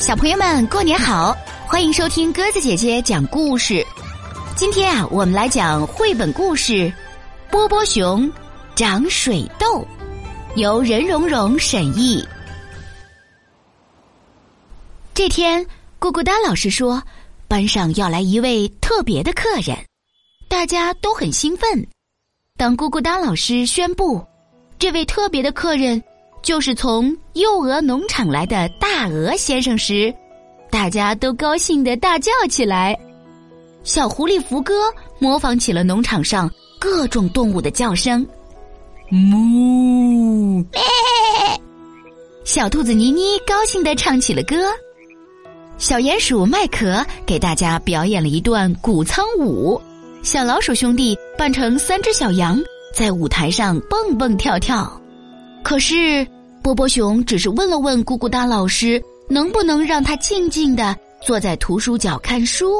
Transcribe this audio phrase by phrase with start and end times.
[0.00, 1.36] 小朋友们，过年好！
[1.68, 3.86] 欢迎收听鸽子姐姐讲故事。
[4.56, 6.72] 今天啊，我们来讲绘本故事
[7.50, 8.32] 《波波熊
[8.74, 9.66] 长水痘》，
[10.56, 12.26] 由任蓉蓉审译。
[15.12, 15.62] 这天，
[16.00, 17.02] 咕咕哒老师说，
[17.46, 19.76] 班上要来一位特别的客人，
[20.48, 21.86] 大家都很兴奋。
[22.56, 24.24] 当咕咕哒老师宣布，
[24.78, 26.02] 这位特别的客人。
[26.42, 30.12] 就是从幼鹅农场来的大鹅先生时，
[30.70, 32.98] 大家都高兴的大叫起来。
[33.84, 34.74] 小狐狸福哥
[35.18, 38.26] 模仿起了农场上各种动物的叫声，
[39.10, 40.64] 哞！
[42.44, 44.56] 小兔子妮妮高兴的唱起了歌。
[45.78, 49.80] 小鼹鼠麦克给大家表演了一段谷仓舞。
[50.22, 52.60] 小老鼠兄弟扮成三只小羊，
[52.94, 54.99] 在舞台上蹦蹦跳跳。
[55.62, 56.26] 可是，
[56.62, 62.78] 波波熊只是问了问咕咕哒老师，能不能让他静静的坐在图书角看书？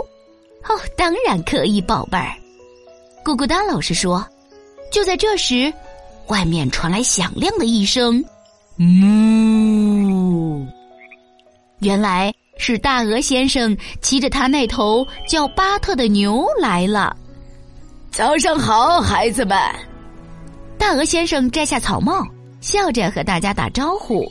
[0.68, 2.34] 哦，当然可以，宝贝儿。
[3.24, 4.26] 咕咕哒老师说。
[4.90, 5.72] 就在这时，
[6.26, 8.24] 外面传来响亮的一声
[8.76, 10.66] “哞”，
[11.78, 17.16] 原来是大鹅先生骑着他那头叫巴特的牛来了。
[18.10, 19.56] 早上好，孩子们！
[20.76, 22.26] 大鹅先生摘下草帽。
[22.60, 24.30] 笑着和大家打招呼。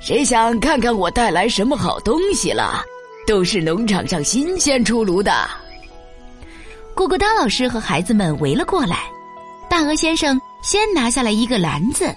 [0.00, 2.82] 谁想看看我带来什么好东西了？
[3.26, 5.48] 都是农场上新鲜出炉的。
[6.94, 9.04] 咕咕哒老师和孩子们围了过来。
[9.70, 12.14] 大鹅先生先拿下来一个篮子，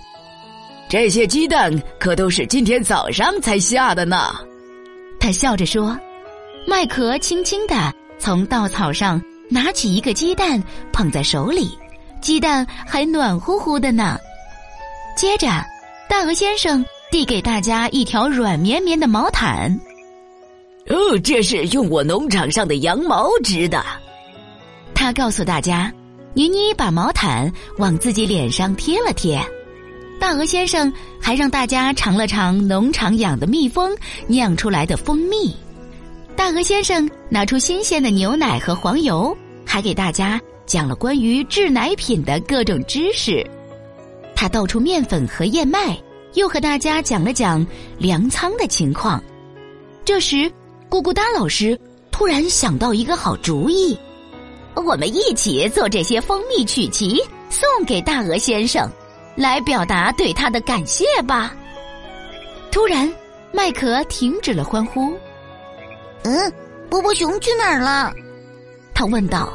[0.90, 4.36] 这些鸡蛋可都是今天早上才下的呢。
[5.20, 5.98] 他笑着说。
[6.68, 10.60] 麦壳轻轻的从稻草上拿起一个鸡蛋，
[10.92, 11.78] 捧在手里，
[12.22, 14.18] 鸡蛋还暖乎乎的呢。
[15.16, 15.48] 接着，
[16.10, 19.72] 大鹅先生递给大家一条软绵绵的毛毯。
[20.88, 23.84] 哦，这是用我农场上的羊毛织的。
[24.94, 25.92] 他告诉大家，
[26.34, 29.42] 妮妮把毛毯往自己脸上贴了贴。
[30.20, 33.96] 大鹅先生还让大家尝了尝农场养的蜜蜂
[34.28, 35.56] 酿出来的蜂蜜。
[36.36, 43.46] 大鹅先生拿出新鲜的牛奶和黄油，还给大家讲了关于制奶品的各种知识。
[44.36, 45.98] 他倒出面粉和燕麦，
[46.34, 47.66] 又和大家讲了讲
[47.98, 49.24] 粮仓的情况。
[50.04, 50.52] 这时，
[50.90, 51.80] 咕咕哒老师
[52.12, 53.98] 突然想到一个好主意：
[54.76, 58.88] 我们一起做这些蜂蜜曲奇，送给大鹅先生，
[59.36, 61.56] 来表达对他的感谢吧。
[62.72, 63.12] 突然，
[63.54, 65.14] 麦克停止了欢呼。
[66.24, 66.54] 嗯，
[66.90, 68.14] 波波熊去哪儿了？
[68.94, 69.52] 他问道。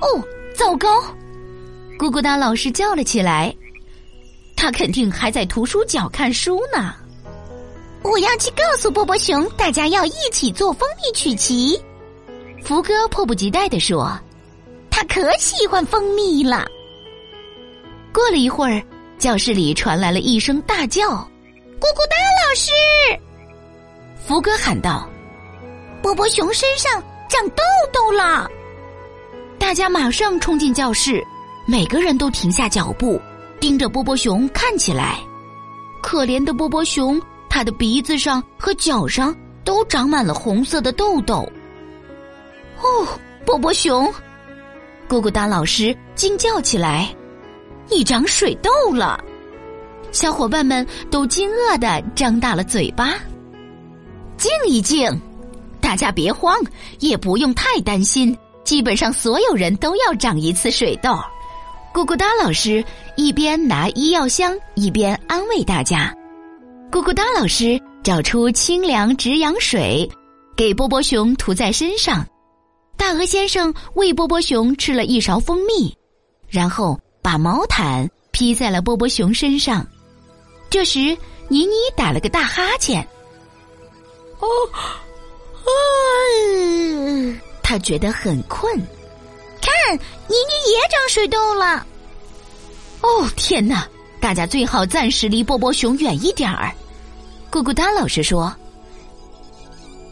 [0.00, 0.22] 哦，
[0.54, 0.88] 糟糕！
[1.98, 3.54] 咕咕哒老师叫了起来。
[4.62, 6.94] 他肯定还在图书角看书呢。
[8.02, 11.76] 我要去告诉波波熊，大家要一起做蜂蜜曲奇。
[12.62, 14.16] 福哥迫不及待地说
[14.88, 16.64] ：“他可喜欢蜂蜜了。”
[18.14, 18.80] 过了一会儿，
[19.18, 21.08] 教室里传来了一声大叫
[21.82, 22.70] ：“咕咕哒老师！”
[24.24, 25.10] 福哥喊道
[26.00, 28.48] ：“波波熊身上长痘痘了！”
[29.58, 31.20] 大家马上冲进教室，
[31.66, 33.20] 每个人都停下脚步。
[33.62, 35.20] 盯着波波熊看起来，
[36.02, 41.48] 可怜的波波熊，他的鼻子上和脚上都长满了红色的痘痘。
[42.80, 43.06] 哦，
[43.46, 44.12] 波波熊，
[45.08, 47.14] 咕咕哒老师惊叫起来
[47.88, 49.22] ：“你长水痘了！”
[50.10, 53.14] 小伙伴们都惊愕的张大了嘴巴。
[54.36, 55.08] 静一静，
[55.80, 56.58] 大家别慌，
[56.98, 61.16] 也不用太担心，基本上所有人都要长一次水痘。
[61.92, 62.82] 咕咕哒老师
[63.16, 66.16] 一边拿医药箱，一边安慰大家。
[66.90, 70.10] 咕咕哒老师找出清凉止痒水，
[70.56, 72.26] 给波波熊涂在身上。
[72.96, 75.94] 大鹅先生喂波波熊吃了一勺蜂蜜，
[76.48, 79.86] 然后把毛毯披在了波波熊身上。
[80.70, 80.98] 这时，
[81.48, 83.06] 妮妮打了个大哈欠。
[84.40, 85.68] 哦，啊！
[87.62, 88.80] 他觉得很困。
[89.62, 91.86] 看妮妮也长水痘了。
[93.00, 93.88] 哦天哪！
[94.20, 96.70] 大家最好暂时离波波熊远一点儿。
[97.50, 98.54] 咕咕哒老师说：“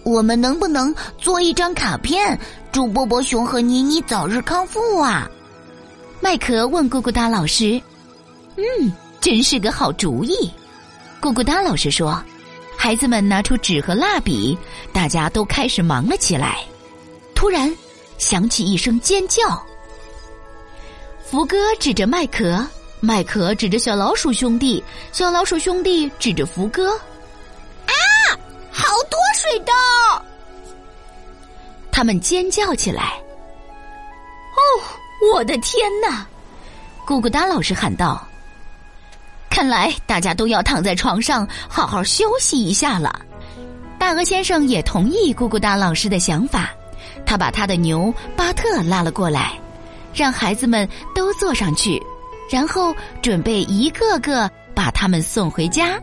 [0.02, 2.36] 我们能不能做一张卡片，
[2.72, 5.30] 祝波波熊和妮妮早日康复啊？”
[6.20, 7.80] 麦克问咕咕哒老师
[8.58, 10.50] ：“嗯，真是个好主意。”
[11.22, 12.20] 咕咕哒老师说
[12.76, 14.58] ：“孩子们拿出纸和蜡笔，
[14.92, 16.58] 大家都开始忙了起来。”
[17.32, 17.72] 突然，
[18.20, 19.60] 响起一声尖叫。
[21.24, 22.64] 福哥指着麦克，
[23.00, 26.92] 麦克指着小老鼠兄弟，小老鼠兄弟指着福哥。
[27.86, 27.94] 啊！
[28.70, 29.72] 好多水豆！
[31.90, 33.14] 他们尖叫起来。
[34.54, 34.60] 哦，
[35.32, 36.26] 我的天哪！
[37.06, 38.24] 咕咕哒老师喊道
[39.50, 43.20] ：“看来大家都要躺在床上好好休息一下了。”
[43.98, 46.70] 大鹅先生也同意咕咕哒老师的想法，
[47.24, 49.58] 他把他的牛巴特拉了过来，
[50.14, 52.02] 让孩子们都坐上去，
[52.50, 56.00] 然后准备一个个把他们送回家。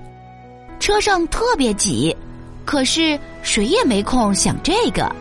[0.80, 2.16] 车上特别挤，
[2.64, 5.14] 可是谁也没空想这个，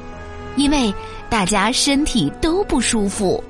[0.56, 0.94] 因为
[1.28, 3.42] 大家身体都不舒服。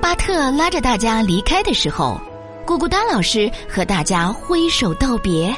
[0.00, 2.20] 巴特拉着大家离开的时候，
[2.66, 5.54] 咕咕哒老师和大家挥手道别，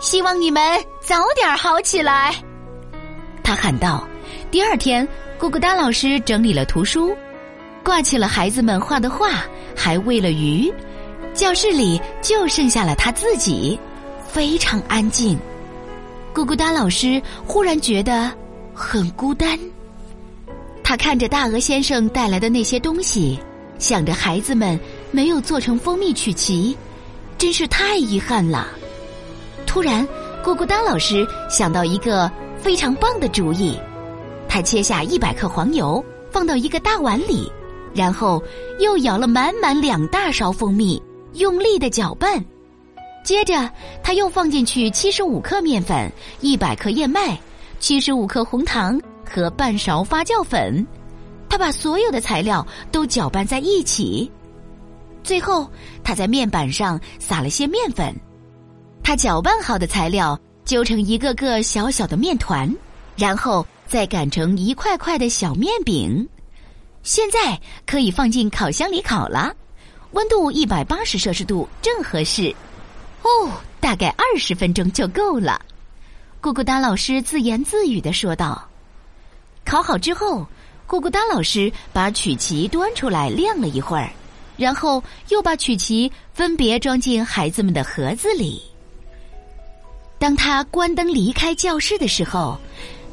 [0.00, 2.34] 希望你们早点好起来。
[3.42, 4.06] 他喊道。
[4.50, 5.06] 第二天，
[5.38, 7.14] 咕咕哒老师整理了图书，
[7.84, 9.44] 挂起了孩子们画的画，
[9.76, 10.72] 还喂了鱼。
[11.34, 13.78] 教室里就剩下了他自己，
[14.26, 15.38] 非常安静。
[16.34, 18.30] 咕咕哒老师忽然觉得
[18.74, 19.58] 很孤单。
[20.82, 23.38] 他看着大鹅先生带来的那些东西，
[23.78, 24.78] 想着孩子们
[25.10, 26.76] 没有做成蜂蜜曲奇，
[27.36, 28.68] 真是太遗憾了。
[29.66, 30.06] 突然，
[30.42, 33.78] 咕咕哒老师想到一个非常棒的主意，
[34.48, 37.52] 他切下一百克黄油，放到一个大碗里，
[37.94, 38.42] 然后
[38.80, 41.00] 又舀了满满两大勺蜂蜜，
[41.34, 42.44] 用力的搅拌。
[43.24, 43.70] 接着，
[44.02, 46.10] 他又放进去七十五克面粉、
[46.40, 47.38] 一百克燕麦、
[47.78, 49.00] 七十五克红糖。
[49.30, 50.86] 和半勺发酵粉，
[51.50, 54.32] 他把所有的材料都搅拌在一起。
[55.22, 55.70] 最后，
[56.02, 58.10] 他在面板上撒了些面粉。
[59.02, 62.74] 他搅拌好的材料揪成一个个小小的面团，
[63.16, 66.28] 然后再擀成一块块的小面饼。
[67.02, 69.54] 现在可以放进烤箱里烤了，
[70.12, 72.54] 温度一百八十摄氏度正合适。
[73.22, 73.50] 哦，
[73.80, 75.60] 大概二十分钟就够了。
[76.42, 78.68] 咕咕哒老师自言自语的说道。
[79.64, 80.46] 烤好之后，
[80.86, 84.10] 咕咕哒老师把曲奇端出来晾了一会儿，
[84.56, 88.62] 然后又把曲奇分别装进孩子们的盒子里。
[90.18, 92.58] 当他关灯离开教室的时候，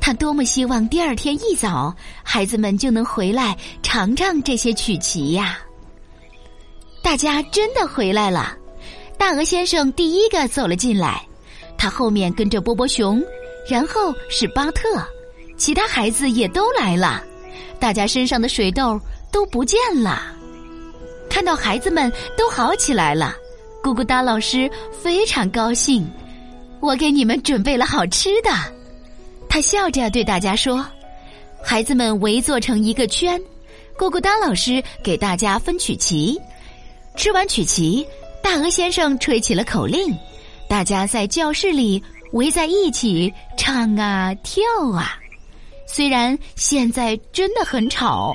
[0.05, 1.91] 他多么希望第二天一早
[2.21, 5.57] 孩子们就能回来尝尝这些曲奇呀！
[7.01, 8.55] 大家真的回来了，
[9.17, 11.25] 大鹅先生第一个走了进来，
[11.75, 13.19] 他后面跟着波波熊，
[13.67, 15.03] 然后是巴特。
[15.57, 17.23] 其他孩子也都来了，
[17.79, 20.21] 大家身上的水痘都不见了。
[21.31, 23.33] 看到孩子们都好起来了，
[23.81, 26.07] 咕咕哒老师非常高兴。
[26.79, 28.51] 我给你们准备了好吃的，
[29.55, 30.85] 他笑着对大家说
[31.63, 33.41] ：“孩子们围坐成一个圈，
[33.97, 36.37] 咕咕哒老师给大家分曲奇。
[37.15, 38.05] 吃完曲奇，
[38.43, 40.13] 大鹅先生吹起了口令，
[40.67, 42.03] 大家在教室里
[42.33, 44.61] 围在一起唱啊跳
[44.93, 45.17] 啊。”
[45.87, 48.33] 虽然现在真的很吵，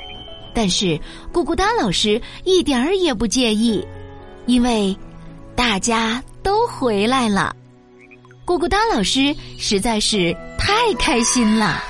[0.55, 0.99] 但是
[1.31, 3.85] 咕咕哒老师一点儿也不介意，
[4.47, 4.97] 因为
[5.55, 7.55] 大家都回来了。
[8.51, 11.81] 咕咕哒老师实在是太开心了。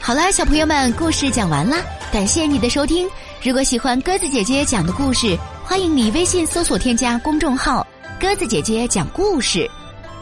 [0.00, 1.76] 好啦，小朋友们，故事讲完了，
[2.10, 3.06] 感谢你的收听。
[3.42, 7.86] 如果喜欢鸽子姐姐讲的故事，欢迎你微信搜索添加公众号
[8.18, 9.70] “鸽子姐姐讲故事”。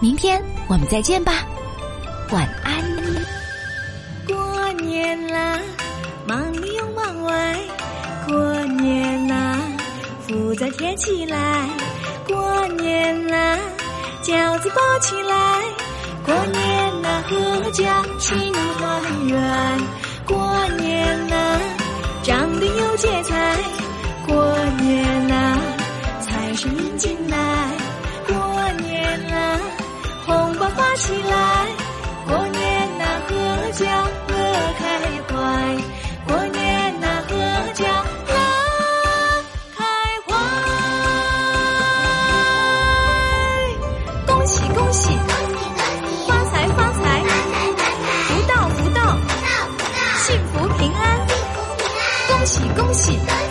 [0.03, 1.47] 明天我们再见吧。
[2.33, 2.83] 晚安。
[4.27, 5.61] 过年啦，
[6.27, 7.57] 忙里又忙外。
[8.27, 9.61] 过年啦，
[10.27, 11.69] 福在天起来。
[12.27, 13.59] 过年啦，
[14.23, 15.63] 饺子包起来。
[16.25, 19.81] 过年呐，阖家亲团圆。
[20.25, 21.61] 过年呐，
[22.23, 23.57] 长得有节彩。
[24.27, 25.59] 过年呐，
[26.23, 27.37] 财神迎进来。
[28.29, 28.37] 过
[28.81, 29.59] 年呐，
[30.25, 31.72] 红包发起来。
[52.77, 53.42] 恭喜。